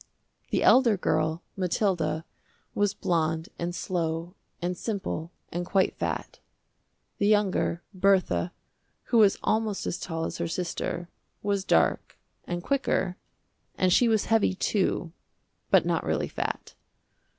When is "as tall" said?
9.85-10.25